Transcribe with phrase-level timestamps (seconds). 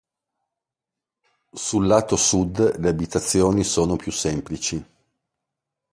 [1.53, 4.83] Sul lato sud le abitazioni sono più semplici.